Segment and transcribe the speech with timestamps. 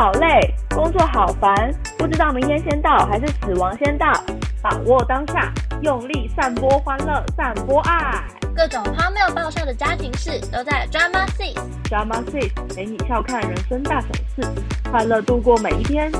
[0.00, 4.10] 好累，工作好烦，不知道明天先到还是死亡先到。
[4.62, 8.24] 把握当下，用力散播欢乐，散播爱。
[8.56, 11.54] 各种荒谬爆笑的家庭事都在 Drama Six。
[11.84, 14.48] Drama Six 陪你笑看人生大小事，
[14.90, 16.10] 快乐度过每一天。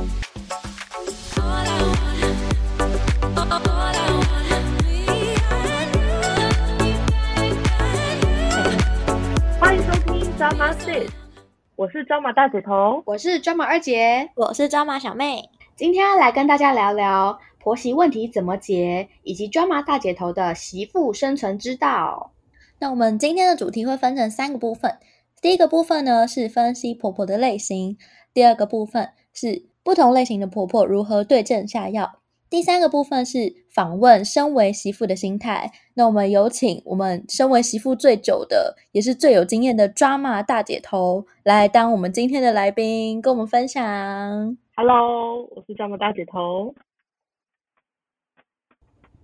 [11.81, 13.03] 我是抓马大姐头。
[13.07, 22.33] 我是 Drama 二姐，我是抓马小妹，今天要来跟大家聊聊婆媳问题怎么解，以及 Drama 大姐头的媳妇生存之道。
[22.81, 24.99] 那我们今天的主题会分成三个部分。
[25.41, 27.97] 第一个部分呢是分析婆婆的类型，
[28.35, 32.20] 第二个部分是不同类型的婆婆如何对症下药，
[32.51, 35.71] 第三个部分是访问身为媳妇的心态。
[35.95, 44.59] 那我们有请我们身为媳妇最久的，也是最有经验的抓马大姐头来当我们今天的来宾，跟我们分享。
[44.75, 46.75] Hello，我是抓马大姐头。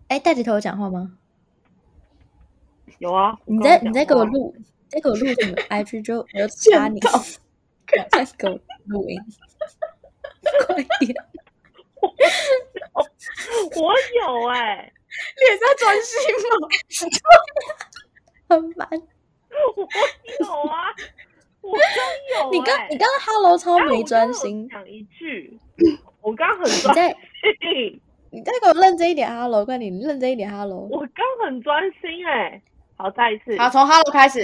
[0.07, 1.19] 哎，大姐头有讲话吗？
[3.01, 4.55] 有啊，你在你在给我录，
[4.89, 7.13] 在给我录什么 IG 就我要掐你，赶
[8.09, 9.19] 快给我录音，
[10.69, 11.13] 快点！
[13.81, 14.93] 我有哎、
[15.37, 16.69] 你也在专心吗？
[18.49, 18.89] 很烦。
[19.77, 20.95] 我有啊，
[21.63, 22.51] 我刚有、欸。
[22.51, 25.59] 你刚你刚刚 Hello 超没专心，讲一句，
[26.21, 27.09] 我刚很专你在
[27.61, 30.87] 心，你再给我认真一点 Hello，快点，你认真一点 Hello。
[30.91, 32.61] 我刚很专心哎、
[32.97, 33.57] 好，再一次。
[33.59, 34.41] 好，从 Hello 开始。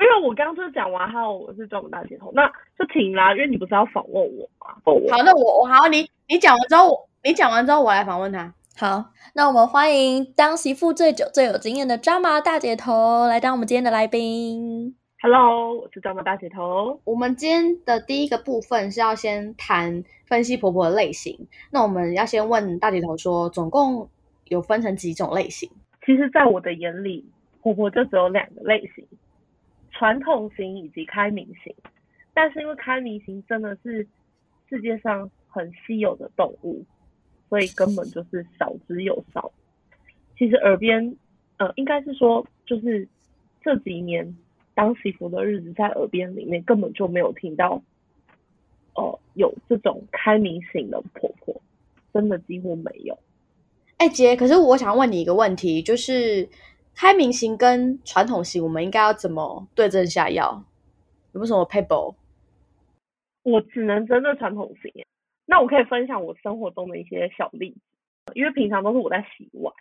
[0.00, 4.74] 因为我刚刚就是讲完，还有我是专门大姐头，那就停啦，因为你不是要访问我吗？
[4.84, 8.54] 访问我好，那我我好，你你讲完之后，我你讲完之后，我来访问他。
[8.78, 14.96] 好，那我们欢迎当媳妇最久、最有经验的抓马大姐头来当我们今天的来宾。
[15.20, 16.98] Hello，我是抓马大姐头。
[17.04, 21.46] 我们今天的第一个部分是要先谈分析婆婆的类型。
[21.70, 24.08] 那我们要先问大姐头说，总共
[24.46, 25.70] 有分成几种类型？
[26.06, 27.30] 其实，在我的眼里，
[27.60, 29.06] 婆婆就只有两个类型：
[29.90, 31.74] 传统型以及开明型。
[32.32, 34.08] 但是因为开明型真的是
[34.70, 36.82] 世界上很稀有的动物，
[37.50, 39.52] 所以根本就是少之又少。
[40.38, 41.14] 其实耳边，
[41.58, 43.06] 呃，应该是说，就是
[43.60, 44.34] 这几年
[44.74, 47.82] 当媳妇的日子，在耳边里面根本就没有听到，
[48.94, 51.60] 呃，有这种开明型的婆婆，
[52.14, 53.18] 真的几乎没有。
[53.98, 56.48] 哎，姐，可是我想问你一个问题，就是
[56.94, 60.64] 开明型跟传统型，我们应该要怎么对症下药？
[61.32, 62.14] 有没有什么 paper？
[63.42, 65.06] 我只能针对传统型耶。
[65.50, 67.80] 那我可以分享我生活中的一些小例子，
[68.34, 69.74] 因为平常都是我在洗碗。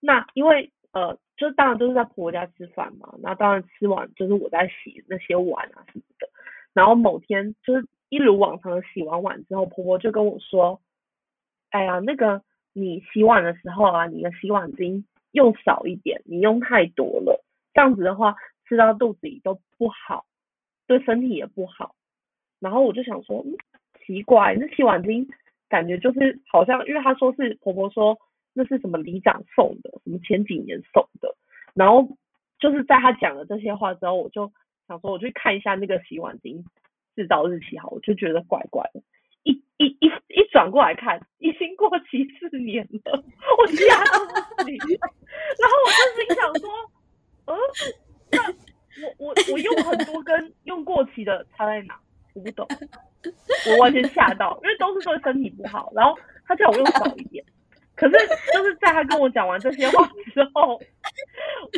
[0.00, 6.28] 那因为呃，就是当然都是在婆婆家吃饭嘛，那当然吃完就是我在洗那些碗啊什么的。
[6.72, 10.80] 然后某天就是一如往常的洗完碗之后，婆婆就跟我说
[11.70, 12.42] ：“哎呀，那个
[12.72, 18.34] 你洗碗的时候啊，你的洗碗巾用少一点，你用太多了，这样子的话
[18.66, 20.26] 吃到肚子里都不好，
[20.88, 21.94] 对身体也不好。”
[22.58, 23.56] 然后我就想说，嗯，
[24.06, 25.26] 奇怪，那洗碗巾
[25.68, 28.16] 感觉就是好像，因为她说是婆婆说
[28.52, 31.34] 那是什么里长送的，什么前几年送的，
[31.74, 32.08] 然后
[32.58, 34.52] 就是在她讲了这些话之后，我就
[34.86, 36.62] 想说我去看一下那个洗碗巾
[37.16, 39.02] 制造日期好，我就觉得怪怪的，
[39.42, 43.24] 一一一一转过来看，已经过期四年了，
[43.58, 46.70] 我吓到你，然后我就心想说，
[47.46, 47.56] 嗯，
[48.30, 48.36] 那
[49.18, 51.98] 我我我用很多根用过期的差在哪？
[52.34, 52.66] 我不懂，
[53.70, 55.92] 我完全吓到，因为都是对身体不好。
[55.94, 57.44] 然后他叫我用少一点，
[57.96, 58.14] 可是
[58.52, 60.80] 就是在他跟我讲完这些话之后，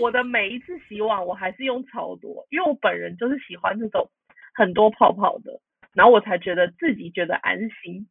[0.00, 4.08] 我的每一次洗碗我还是用超多，因为我本人就是喜欢这种
[4.54, 5.60] 很多泡泡的，
[5.92, 8.08] 然后我才觉得自己觉得安心。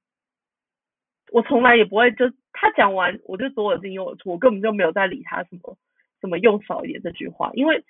[1.32, 5.78] 我从来也不会就他讲完我就左耳进右耳出，我根本就没有在理他什么
[6.22, 7.84] 什么用少一点这句话，因为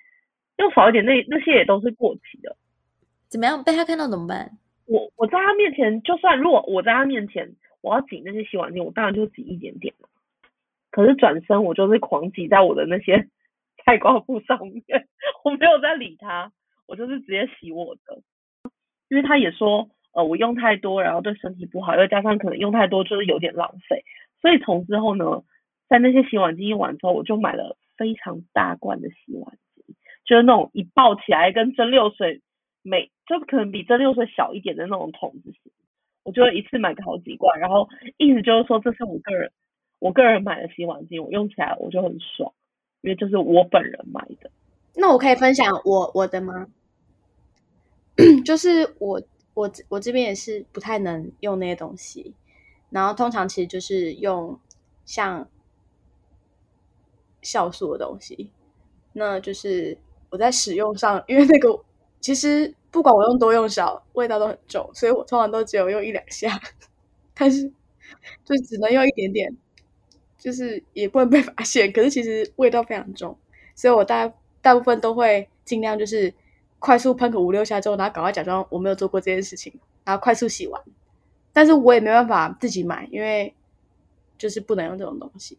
[0.56, 2.56] 用少一点那那些也都是过期的。
[3.28, 3.62] 怎么样？
[3.62, 4.56] 被他看到怎么办？
[4.86, 9.92] 我我在他面前，就算如果我在他面前，我要挤那些洗碗巾，我当然就挤一点点。
[10.90, 13.28] 可是转身我就是狂挤在我的那些
[13.84, 15.08] 菜瓜布上面，
[15.44, 16.52] 我没有在理他，
[16.86, 18.22] 我就是直接洗我的。
[19.08, 24.04] 因为他也说，呃，我用太多，然后对身体不好，又加上可能用太多就是有点浪费，
[24.40, 25.42] 所以从之后呢，
[25.88, 29.94] 在那些洗碗巾用完之后，我就买了非常大罐的洗碗巾，
[30.24, 32.40] 就是那种一抱起来跟蒸馏水。
[32.88, 35.72] 每就可能比蒸馏水小一点的那种桶子型，
[36.22, 39.50] 我就会一次买个好几罐，然后意思就是说这是我个人
[39.98, 42.52] 我个人买的洗碗机，我用起来我就很爽，
[43.00, 44.48] 因为就是我本人买的。
[44.94, 46.68] 那我可以分享我我的吗？
[48.46, 49.20] 就是我
[49.54, 52.32] 我我这边也是不太能用那些东西，
[52.90, 54.58] 然后通常其实就是用
[55.04, 55.48] 像
[57.42, 58.48] 酵素的东西，
[59.12, 59.98] 那就是
[60.30, 61.68] 我在使用上，因为那个
[62.26, 66.60] 其实不管我用多用少，味道都很重，所以我通常都只有用一两下，
[67.38, 67.70] 但是
[68.44, 69.56] 就只能用一点点，
[70.36, 71.92] 就是也不能被发现。
[71.92, 73.38] 可是其实味道非常重，
[73.76, 74.28] 所以我大
[74.60, 76.34] 大部分都会尽量就是
[76.80, 79.72] 快速喷个五六下之后，然后赶快假装我没有做过这件事情，
[80.04, 80.82] 然后快速洗完。
[81.52, 83.54] 但是我也没办法自己买，因为
[84.36, 85.56] 就是不能用这种东西，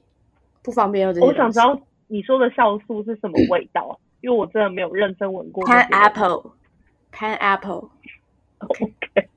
[0.62, 1.40] 不方便用这些东西。
[1.40, 3.96] 我想知道你说的酵素是什么味道啊？
[4.20, 5.98] 因为我真的没有认真闻过这些东
[6.44, 6.57] 西。
[7.12, 7.90] Pineapple。
[8.60, 9.30] OK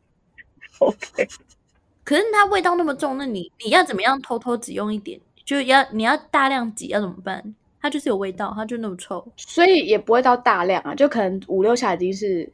[0.78, 1.28] OK，
[2.04, 5.20] 可是它味道那么重，那你你要怎么样偷偷只用一点？
[5.44, 7.54] 就要你要大量挤要怎么办？
[7.80, 9.26] 它就是有味道，它就那么臭。
[9.36, 12.50] 所以也不会到大量啊，就可能五六下已经是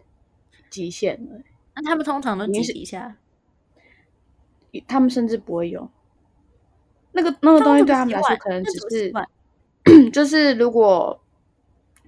[0.70, 1.40] 极限了。
[1.74, 3.16] 那他们通常都挤你是几下？
[4.86, 5.88] 他们甚至不会用
[7.12, 9.12] 那个那个东西，对他们来说可能只是
[10.12, 11.18] 就是如果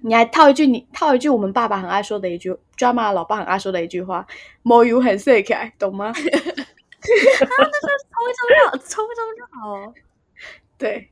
[0.01, 4.25] 你还套一句你套一句我们爸爸很爱说的一句，drama 老爸很爱说的一句话
[4.63, 6.11] ，more you 很 sick，懂吗？
[6.13, 6.27] 抽一
[8.35, 9.93] 抽就好，抽一抽就好哦。
[10.77, 11.09] 对，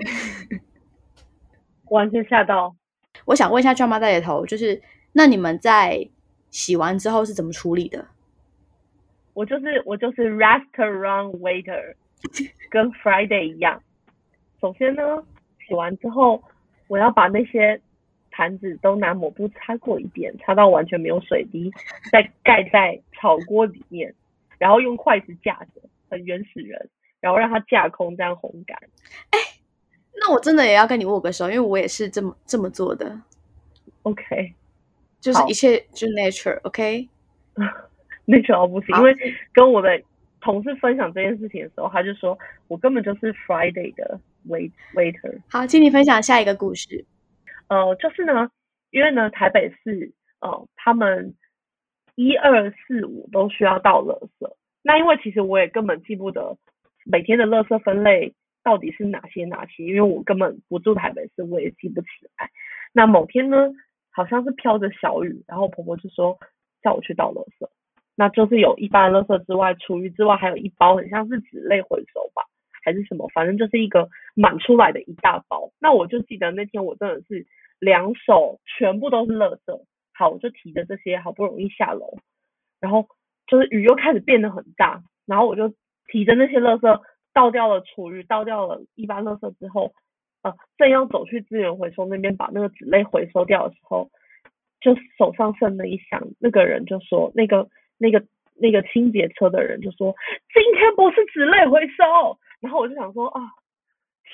[1.90, 2.74] 完全吓到。
[3.24, 4.80] 我想问一下 drama 大姐头，就是
[5.12, 6.08] 那你们在
[6.50, 8.06] 洗完之后是怎么处理的？
[9.34, 11.94] 我就是我就是 restaurant waiter，
[12.70, 13.82] 跟 Friday 一样。
[14.60, 15.02] 首先呢，
[15.66, 16.42] 洗完之后，
[16.92, 17.80] 我要把那些
[18.30, 21.72] 盘子都拿抹布擦过一遍，擦到完全没有水滴，
[22.12, 24.14] 再盖在炒锅里面，
[24.58, 25.80] 然后用筷子架着，
[26.10, 28.76] 很原始人，然后让它架空，这样烘干。
[29.30, 29.38] 哎
[30.14, 33.18] 那我真的也要跟你握个手，因为我也是这么这么做的
[34.02, 34.52] ，OK，
[35.18, 37.08] 就是一切就是 nature，OK？、
[38.26, 39.16] 那个哦不行，因为
[39.54, 39.98] 跟我的
[40.42, 42.38] 同事分享这件事情的时候，他就说
[42.68, 45.40] 我根本就是 Friday 的 wait waiter。
[45.50, 47.04] 好，请你分享下一个故事。
[47.68, 48.50] 呃，就是呢，
[48.90, 51.34] 因为呢，台北市呃，他们
[52.14, 54.54] 一二四五都需要倒垃圾。
[54.82, 56.56] 那因为其实我也根本记不得
[57.04, 58.34] 每天的垃圾分类
[58.64, 62.50] 到底是哪些哪些，因为我根本不住台北市，我也记不起来。
[62.92, 63.56] 那某天呢，
[64.10, 66.38] 好像是飘着小雨，然后婆婆就说
[66.82, 67.68] 叫我去倒垃圾。
[68.14, 72.42] 那就是有一般的垃圾之外，厨余之外，还有一包很像是纸类回收吧，
[72.82, 75.70] 还是什么，反正就是一个满出来的一大包。
[75.80, 77.46] 那我就记得那天我真的是
[77.78, 82.18] 两手全部都是垃圾，好，我就提着这些好不容易下楼，
[82.80, 83.06] 然后
[83.46, 85.72] 就是雨又开始变得很大，然后我就
[86.06, 87.00] 提着那些垃圾
[87.32, 89.92] 倒掉了厨余，倒掉了一般垃圾之后，
[90.42, 94.10] 呃，正要走去资源回收那边把那个纸类回收掉的时候，
[94.80, 97.68] 就手上剩了一箱，那个人就说那个
[97.98, 98.24] 那个
[98.60, 100.14] 那个清洁车的人就说
[100.52, 103.42] 今天不是纸类回收，然后我就想说啊。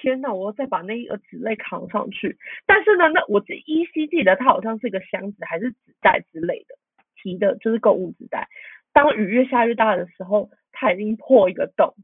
[0.01, 2.39] 天呐，我要再把那一个纸类扛上去。
[2.67, 6.77] 但是呢，那我依稀记得它好像是一个箱子还是纸袋之类的，
[7.17, 8.49] 提的就是购物纸袋。
[8.93, 11.97] 当雨越下越大的时候，它已经破一个洞，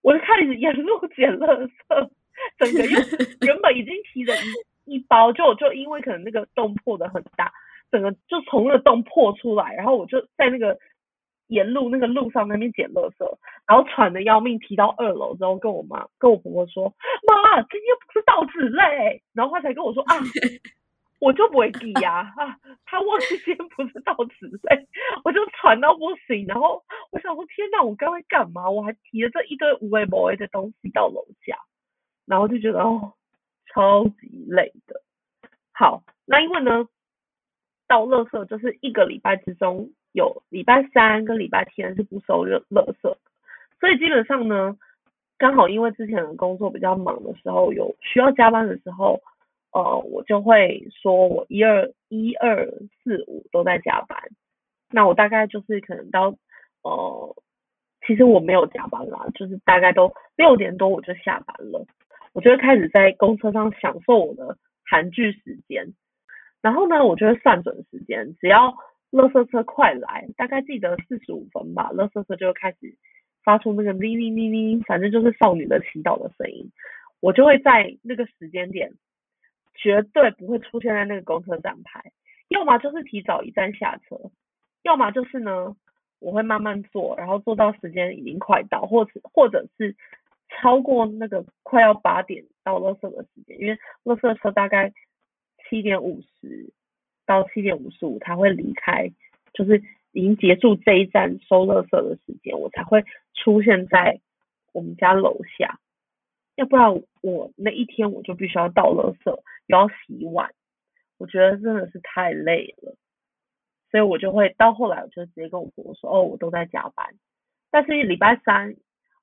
[0.00, 2.10] 我就开始沿路捡垃圾，
[2.56, 2.98] 整个又
[3.46, 4.32] 原本已经提着
[4.86, 7.52] 一一包，就就因为可能那个洞破的很大，
[7.90, 10.78] 整个就从那个洞破出来，然后我就在那个
[11.48, 16.94] 沿路那个路上那边捡垃圾，然后喘的要命，提到二楼之后跟我妈跟我婆婆说，
[17.26, 20.16] 妈，今天不是倒纸类，然后她才跟我说啊。
[21.20, 24.86] 我就不会记呀、啊，他忘记今天不是倒纸类，
[25.24, 26.44] 我就喘到不行。
[26.46, 26.82] 然后
[27.12, 28.68] 我想说，天呐，我刚才干嘛？
[28.68, 31.56] 我还提了这一堆无为不为的东西到楼下，
[32.26, 33.14] 然后就觉得哦，
[33.72, 35.00] 超级累的。
[35.72, 36.86] 好，那因为呢，
[37.88, 43.14] 到垃圾就是一个礼拜之中有礼拜三跟礼拜天是不收垃垃圾，
[43.78, 44.74] 所以基本上呢，
[45.36, 49.20] 刚好因为之前的工作比较忙的时候，有需要加班的时候。
[49.76, 52.64] 呃，我就会说我一二一二
[53.02, 54.16] 四五都在加班，
[54.92, 56.32] 那我大概就是可能到
[56.84, 57.36] 呃，
[58.06, 61.84] 其实我没有加班啦，就是大概都六点多我就下班了，
[62.32, 64.56] 我就会开始在公车上享受我的
[64.88, 65.92] 韩剧时间，
[66.62, 68.72] 然后呢，我就会算准时间，只要
[69.14, 72.96] 垃圾车快来，大概记得四十五分吧，垃圾车就会开始
[73.44, 76.70] 发出那个哩哩哩哩，反正就是少女的祈祷的声音，
[77.20, 78.92] 我就会在那个时间点。
[79.76, 82.00] 绝对不会出现在那个公车站牌，
[82.46, 84.16] 要么就是提早一站下车，
[84.84, 85.76] 要么就是呢，
[86.20, 89.96] 我会慢慢坐，然后坐到时间已经快到，或者或者是
[90.48, 94.92] 超过那个快要八点到垃圾的时间，因为垃圾车大概
[95.68, 96.72] 七点五十
[97.26, 99.10] 到七点五十五它会离开
[99.52, 103.04] 就是已经结束这一站收垃圾的时间，我才会
[103.34, 104.20] 出现在
[104.72, 105.78] 我们家楼下。
[106.56, 109.30] 要不然我那一天我就必须要倒垃圾，
[109.66, 110.52] 又要洗碗，
[111.18, 112.96] 我觉得真的是太累了。
[113.90, 117.14] 所以我就会到后来，我就直接跟我婆婆说：“哦，我都在加班。”
[117.70, 118.74] 但是礼拜三，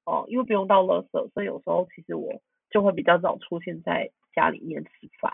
[0.06, 5.34] 哦，因为不用倒垃圾，所以有时候其实我就会比较早出现在家里面吃饭。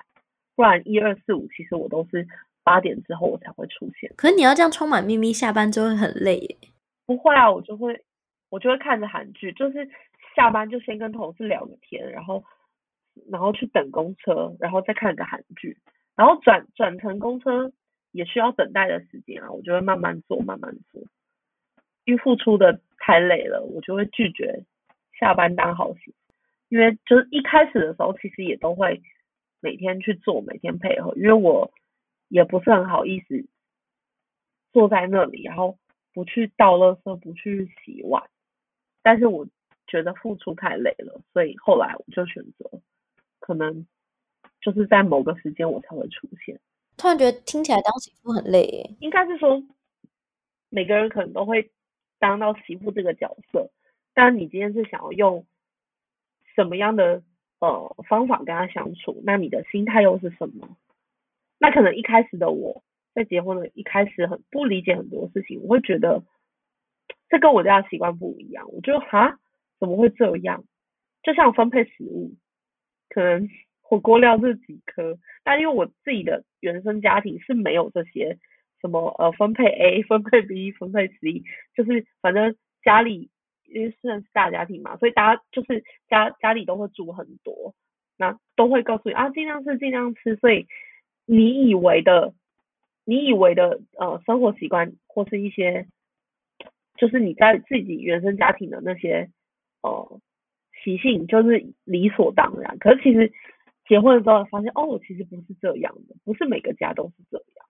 [0.55, 2.27] 不然一二四五，其实我都是
[2.67, 4.11] 八点之后我才会出现。
[4.17, 6.57] 可是你要这样充满秘密，下班就会很累耶。
[7.05, 8.03] 不会啊，我就会
[8.49, 9.89] 我就会看着韩剧，就是
[10.35, 12.43] 下班就先跟同事聊个天，然后
[13.31, 15.77] 然后去等公车，然后再看个韩剧，
[16.17, 17.71] 然后转转乘公车。
[18.13, 20.99] 也需要等待的时间啊，我就会慢慢做，慢慢做。
[22.05, 24.63] 因为付出的太累了，我就会拒绝
[25.19, 26.11] 下班当好心。
[26.69, 28.99] 因为就是一开始的时候，其实也都会
[29.59, 31.13] 每天去做，每天配合。
[31.15, 31.69] 因为我
[32.27, 33.45] 也不是很好意思
[34.73, 35.77] 坐在那里，然后
[36.13, 38.29] 不去倒垃圾，不去洗碗。
[39.01, 39.47] 但是我
[39.87, 42.69] 觉得付出太累了，所以后来我就选择，
[43.39, 43.87] 可能
[44.61, 46.59] 就是在某个时间我才会出现。
[46.97, 49.63] 突然觉得听起来当媳妇很累耶，应该是说
[50.69, 51.71] 每个人可能都会
[52.19, 53.69] 当到媳妇这个角色，
[54.13, 55.45] 但你今天是想要用
[56.55, 57.21] 什么样的
[57.59, 60.75] 呃方法跟他相处，那你的心态又是什么？
[61.59, 62.83] 那可能一开始的我
[63.13, 66.23] 在结婚的一开始很不理解很多事情，我会觉得
[67.29, 69.39] 这跟我家的习惯不一样，我就哈
[69.79, 70.63] 怎么会这样？
[71.23, 72.35] 就像分配食物，
[73.09, 73.49] 可能。
[73.89, 78.37] 火锅料这几颗，但因为我自己的原生家庭是没有这些
[78.81, 83.29] 什么呃分配 A 分配 B 分配 C，就是反正家里
[83.63, 87.73] 因为虽然是大家庭嘛，所以大家就是家家里都会煮很多，
[88.17, 90.67] 那都会告诉你啊尽量吃尽量吃，所以
[91.27, 92.33] 你以为的
[93.05, 95.85] 你以为的呃生活习惯或是一些
[96.97, 99.29] 就是你在自己原生家庭的那些
[99.81, 100.19] 呃
[100.83, 103.31] 习性就是理所当然，可是其实。
[103.89, 107.65] 结婚了之后发现，哦，其实不是这样的，不是每个家都是这样。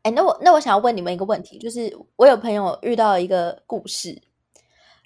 [0.00, 4.18] 哎，那我那我想要问你们一个问题，就是我有朋友遇到一个故事，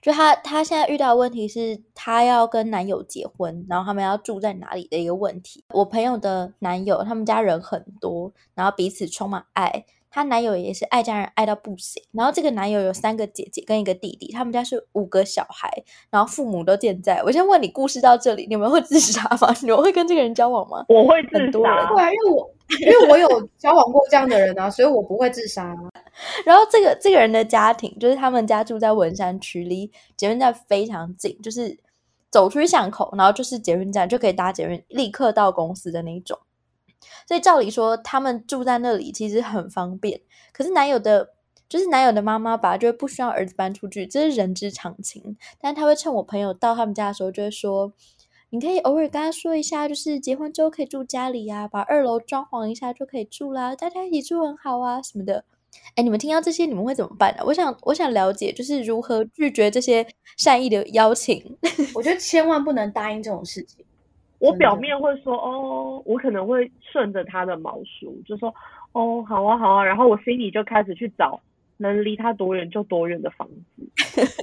[0.03, 5.65] 就她她现在遇到的问题是，她要跟男友结婚，然后他们要住在哪里的一个问题。
[5.71, 9.85] 我朋友的男友，他们家人很多，然后彼此充满爱。
[10.11, 15.71] 她男友也是爱家人爱到不行，然后这个男友有三个姐姐跟一个弟弟，他们家是五个小孩，
[16.11, 17.23] 然后父母都健在。
[17.23, 19.55] 我先问你，故事到这里，你们会自杀吗？
[19.63, 20.85] 你们会跟这个人交往吗？
[20.89, 25.75] 我会自杀，对啊，因为我 因为我有交往过这样的人啊，所以我不会自杀。
[26.45, 31.79] 然后这个这个人的家庭，就是他们家住在文山区，离捷运站非常近，就是
[32.31, 36.39] 走出去巷口，然后就是捷运站就可以搭捷运，立刻到公司的那一种。
[37.27, 40.21] 所以照理说，他们住在那里其实很方便。
[40.53, 41.31] 可是男友的，
[41.69, 45.37] 就是男友的妈妈吧，就会不需要儿子搬出去，这是人之常情。
[45.59, 47.93] 但他会趁我朋友到他们家的时候，就会说
[48.51, 55.45] ：“你可以偶尔跟他说一下，就是结婚之后可以住家里呀，把二楼装潢一下就可以住啦，大家一起住很好啊什么的。”
[55.97, 57.43] 哎，你们听到这些，你们会怎么办呢？
[57.45, 61.43] 我想，我想了解，就是如何拒绝这些善意的邀请。
[61.95, 63.85] 我觉得千万不能答应这种事情。
[64.39, 68.53] 我表面会说哦，我可能会顺着他的毛数，就说
[68.93, 71.41] 哦，好啊，好啊，然后我心里就开始去找
[71.77, 73.89] 能离他多远就多远的房子。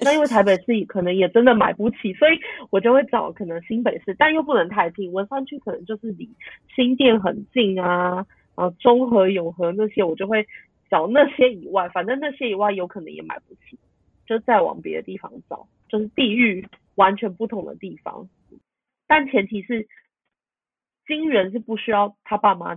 [0.01, 5.12] 那因为台北市可能也真的买不起，所以我就会找可能新北市，但又不能太近。
[5.12, 6.29] 文山区可能就是离
[6.75, 10.48] 新店很近啊，然后中和、永和那些，我就会
[10.89, 13.77] 找那些以外，反正那些以外有可能也买不起，
[14.25, 18.27] 就再往别的地方找，就是地域完全不同的地方。
[19.08, 19.88] 但前提是，
[21.08, 22.75] 金源是不需要他爸妈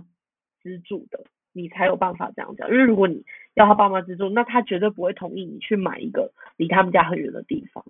[0.61, 2.69] 资助的，你才有办法这样讲。
[2.69, 7.83] 因为如果你要他爸妈资助，那他绝对不会同意你去买一个离他们家很远的地方。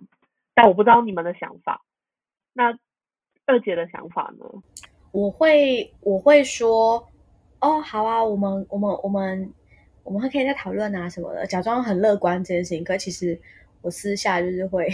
[0.54, 1.82] 但我不知道你们的想法，
[2.52, 2.78] 那
[3.46, 4.44] 二姐的想法呢？
[5.12, 7.08] 我会我会说，
[7.60, 9.52] 哦，好啊，我们我们我们
[10.04, 12.84] 我们还可以再讨论啊什么的，假装很乐观这件事情。
[12.84, 13.40] 可其实
[13.82, 14.88] 我私下就是会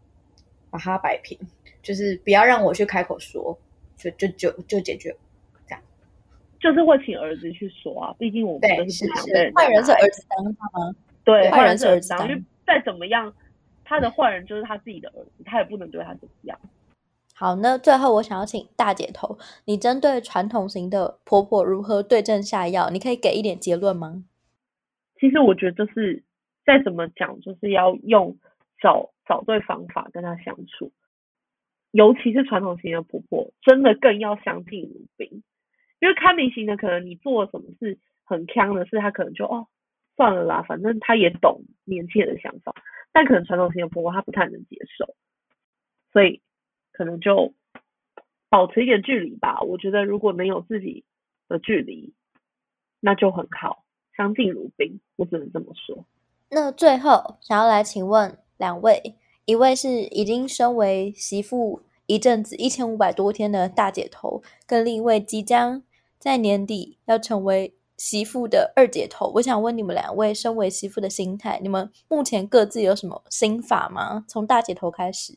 [0.70, 1.38] 把它摆平。
[1.82, 3.58] 就是不要让我去开口说，
[3.98, 5.14] 就就就就解决，
[5.66, 5.82] 这样。
[6.58, 9.12] 就是会请儿子去说啊，毕竟我们都是不
[9.54, 10.96] 坏人是儿子当吗？
[11.24, 12.26] 对，坏人是儿子当。
[12.26, 13.30] 因为再怎么样，
[13.84, 16.58] 他的坏人就是他自己的儿子，他也不能对他怎么样。
[17.34, 22.88] 好，那最后我想要请大姐头，你针对传统型的婆婆如何对症下药？
[22.88, 24.24] 你可以给一点结论吗？
[25.18, 26.22] 其实我觉得就是
[26.64, 28.38] 再怎么讲，就是要用
[28.80, 30.92] 找找对方法跟他相处。
[31.90, 35.44] 尤其是传统型的婆婆，真的更要相敬如宾。
[36.00, 39.68] 因为开明型的，可能你做什么事很呛的事，他可能就哦
[40.16, 42.74] 算了啦，反正他也懂年轻人的想法，
[43.12, 45.14] 但可能传统型的婆婆她不太能接受，
[46.12, 46.42] 所以
[46.92, 47.54] 可能就
[48.48, 49.60] 保持一点距离吧。
[49.60, 51.04] 我觉得如果能有自己
[51.48, 52.12] 的距离，
[52.98, 53.83] 那就很好，
[54.16, 56.04] 相敬如宾，我只能这么说。
[56.50, 65.82] 那最后想要来请问两位，一位是已经身为媳妇一阵子一千五百多天的大姐头，跟另一位即将
[66.18, 69.32] 在年底要成为媳妇的二姐头。
[69.34, 74.24] 我想问你们两位，身为媳妇的心态，你们目前各自有什么心法吗？
[74.28, 75.36] 从大姐头开始，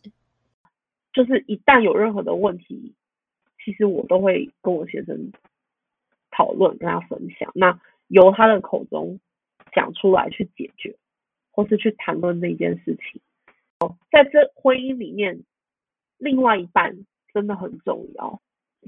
[1.13, 2.93] 就是一旦有任何的问题，
[3.63, 5.31] 其实我都会跟我先生
[6.31, 9.19] 讨论，跟他分享，那由他的口中
[9.73, 10.95] 讲出来去解决。
[11.49, 13.19] 或是去谈论这件事情，
[13.79, 15.39] 哦，在这婚姻里面，
[16.19, 16.95] 另外一半
[17.33, 18.39] 真的很重要。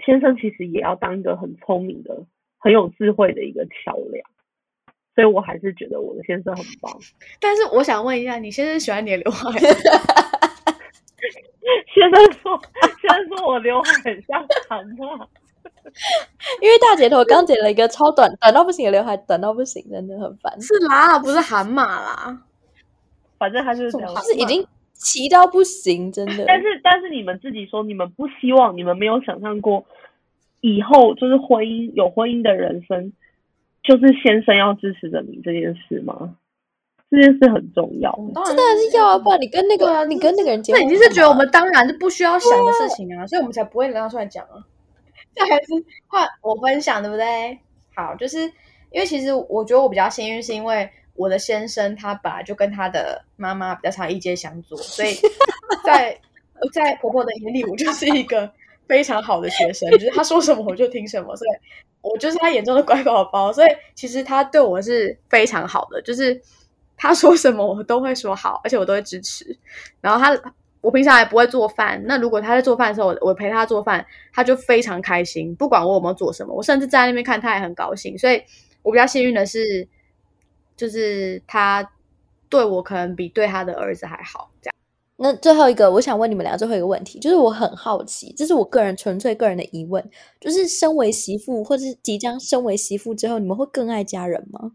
[0.06, 2.28] 先生其实也要当一个很聪明的、
[2.60, 4.24] 很有智慧的一个桥梁，
[5.16, 6.96] 所以我还是觉得我的先生很棒。
[7.42, 9.58] 但是我想问一下，你先生喜欢你的刘海？
[11.92, 12.62] 先生说，
[13.02, 15.28] 先生说我刘海很像蛤蟆。
[16.62, 20.62] 因为大姐头刚剪了一个超短、短到不行的刘海，短到不行，真的很烦。
[20.62, 22.42] 是啦，不是韩马啦。
[23.38, 26.44] 反正他就是这样，是已经齐到不行，真的。
[26.48, 29.86] 但是但是你们自己说，你们不希望，你们没有想象过
[30.62, 33.14] 以后就是婚姻有婚姻的人生，
[33.84, 36.36] 就是先生要支持着你这件事吗？
[37.12, 39.18] 这件事很重要，当然是要啊！
[39.18, 44.62] 不然你跟那个你跟那个人结婚，那已经是觉得我们当然是不需要想的事情啊，所以我们才不会拿出来讲啊。
[45.36, 45.68] 这还是
[46.08, 47.60] 换我分享，对不对？
[47.96, 48.42] 好，就是
[48.92, 50.90] 因为其实我觉得我比较幸运，是因为。
[51.16, 55.14] 我的先生他本来就跟他的妈妈比较常意见相左，所以
[55.84, 56.18] 在
[56.72, 58.50] 在婆婆的眼里，我就是一个
[58.88, 61.50] 非常好的学生，就是他说什么我就听什么，所以
[62.00, 63.52] 我就是他眼中的乖宝宝。
[63.52, 66.42] 所以其实他对我是非常好的，就是
[66.96, 69.58] 他说什么我都会说好，而且我都会支持。
[70.00, 78.18] 然后他我平常也不会做饭，那如果他在做饭的时候，我我陪他做饭，他就非常开心，不管我有没有做什么，我甚至在那边看他也很高兴。
[78.18, 78.42] 所以
[78.82, 79.88] 我比较幸运的是。
[80.80, 81.86] 就是他
[82.48, 84.76] 对我可能比对他的儿子还好，这样。
[85.18, 90.02] 那最后一个，我想问你们俩最后一个问题，就是我很好奇，这是我个人纯粹个人的疑问，
[90.40, 94.72] 就是身为媳妇或者是即将身为媳妇之后，你们会更爱家人吗？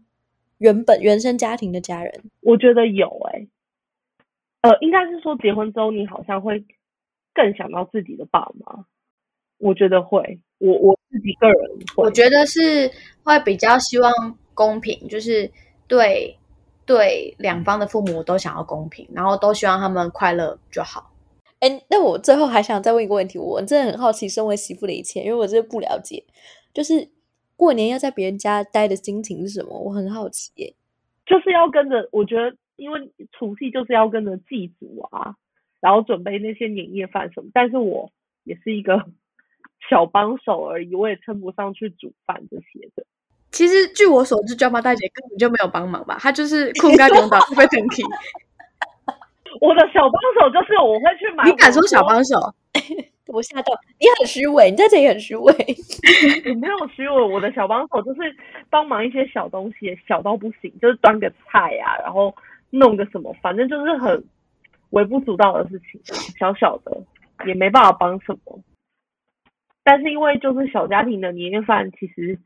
[0.59, 3.47] 原本原生家庭的家人，我觉得有哎，
[4.67, 6.63] 呃，应该是说结婚之后，你好像会
[7.33, 8.85] 更想到自己的爸妈。
[9.59, 11.57] 我觉得会，我我自己个人，
[11.97, 12.89] 我觉得是
[13.23, 14.11] 会比较希望
[14.53, 15.51] 公平，就是。
[15.87, 16.35] 对，
[16.83, 21.11] 对，两方的父母都想要公平，然后都希望他们快乐就好。
[21.59, 26.23] 哎，那我最后还想再问一个问题，我真的很好奇，身为媳妇的一切，因为我真的不了解，
[26.73, 27.07] 就是
[27.55, 29.77] 过年要在别人家待的心情是什么？
[29.77, 30.51] 我很好奇。
[30.55, 30.73] 耶。
[31.27, 35.35] 就是要跟着，我觉得，因为除夕就是要跟着祭祖啊，
[35.81, 37.49] 然后准备那些年夜饭什么。
[37.53, 38.11] 但是我
[38.43, 39.05] 也是一个
[39.89, 43.05] 小帮手而已，我也称不上去煮饭这些的。
[43.51, 46.17] 其实据我所知，舅妈大姐根本就没有帮忙吧？
[46.19, 48.03] 她就是 空干领导会整体。
[49.61, 51.45] 我的小帮手就是我会去买。
[51.45, 52.37] 你敢说小帮手？
[53.27, 53.73] 我吓到！
[53.99, 55.51] 你很虚伪，你在这里很虚伪。
[56.45, 58.21] 我没有虚伪，我的小帮手就是
[58.69, 62.35] 帮忙一些小东西，小到不行，就是端个菜呀，然后
[62.77, 64.23] 弄个什么，反正就是很
[64.91, 66.01] 微不足道的事情，
[66.37, 67.03] 小小的
[67.45, 68.59] 也没办法帮什么。
[69.83, 72.39] 但是因为就是小家庭的年夜饭，其实。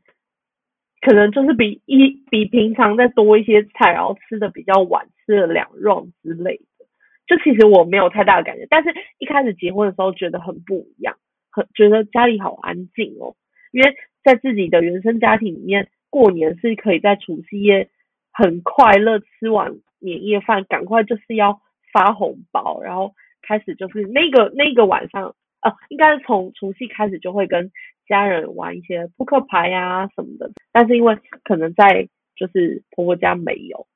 [1.02, 6.84] 可能就是比一比平常再多一些菜，然后吃的比较晚，吃了两 r 之类的。
[7.26, 11.16] 就其实我没有太大的感觉，但是一开始结婚的时候觉得很不一样，
[11.50, 13.34] 很觉得家里好安静哦。
[13.72, 17.88] 因为在自己的原生家庭里面，过年是可以在除夕夜
[18.30, 21.60] 很快乐吃完年夜饭，赶快就是要
[21.92, 27.70] 发红包，然后开始就是那个那个晚上，呃，应该是从除夕开始就会跟。
[28.10, 33.86] 家人玩一些扑克牌呀什么的，但是因为可能在就是婆婆家没有，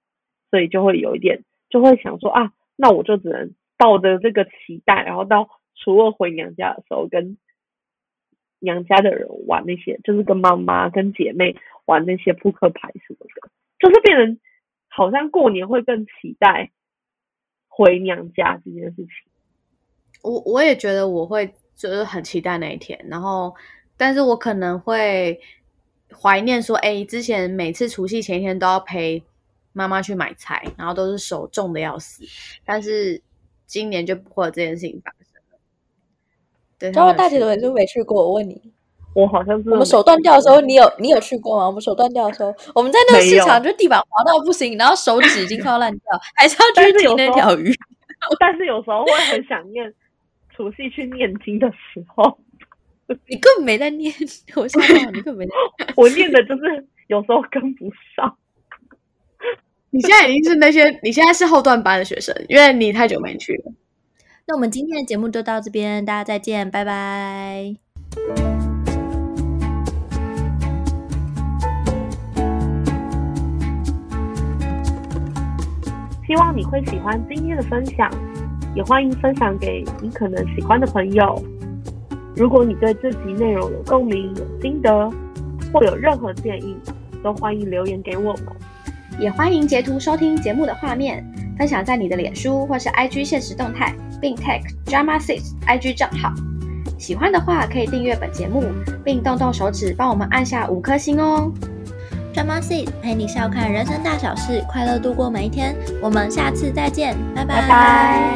[0.51, 7.37] 所以就会有一点就会想说啊，那我就只能抱着这个期待，然后到初二回娘家的时候跟
[8.61, 14.39] 娘家的人玩那些，就是跟妈妈跟姐妹玩那些扑克牌什么的，就是变成
[14.95, 16.71] 好像过年会更期待
[17.69, 19.09] 回娘家这件事情。
[20.23, 23.55] 我我也觉得我会就是很期待那一天，然后。
[23.97, 25.41] 但是我可能会
[26.13, 29.23] 怀念说，哎，之前每次除夕前一天都要陪
[29.73, 32.25] 妈妈去买菜，然后都是手重的要死。
[32.65, 33.23] 但是
[33.67, 36.91] 今年就不会有这件事情发生了。
[36.93, 38.27] 然后大姐怎么就没去过？
[38.27, 38.74] 我问你，
[39.15, 41.67] 我好像是我们手断掉的时候，你有你有去过吗？
[41.67, 46.03] 我们手断掉的时候，我们在那个市场就地板滑到不行，然后手指已经快要烂掉，
[46.35, 47.73] 还是要去提那条鱼。
[48.41, 49.93] 但是有时候会很想念
[50.55, 52.39] 除夕去念经的时候，
[53.29, 54.13] 你根本没在念，
[54.57, 55.53] 我想到你根本没在。
[55.97, 58.37] 我念的就是有时候跟不上。
[59.91, 63.73] 你现在已经是那些，你现在是后段班的学生，因为你太久没去了。
[64.47, 67.77] 那我们今天的节目就到这边，大家再见，拜拜。
[76.27, 78.11] 希望你会喜欢今天的分享，
[78.75, 81.43] 也欢迎分享给你可能喜欢的朋友。
[82.35, 85.11] 如果你对这集内容有共鸣、有心得，
[85.73, 86.77] 或有任何建议，
[87.23, 88.47] 都欢迎留言给我们。
[89.19, 91.25] 也欢迎截图收听节目的画面，
[91.59, 96.33] 分享在你的脸书或是 IG 现实动态，并 tag Drama Six IG 账号。
[96.99, 98.65] 喜欢的话可以订阅本节目，
[99.05, 101.53] 并动动手指帮我们按下五颗星哦。
[102.35, 105.77] Drama Six 陪你笑看人生大小事，快乐度过每一天。
[106.03, 108.29] 我们下次再见，拜拜。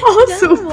[0.00, 0.06] 好
[0.40, 0.70] 舒服。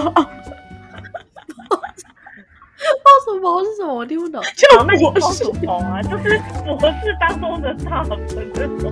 [3.26, 3.94] 什么是什么？
[3.94, 4.42] 我听不懂。
[4.56, 8.18] 就那你告诉我啊，就是博士当中的大分
[8.56, 8.92] 那种。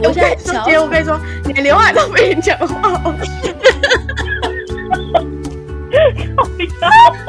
[0.00, 3.14] 我现在姐，我跟你说，你刘海都被你讲话。
[6.26, 7.27] 不要。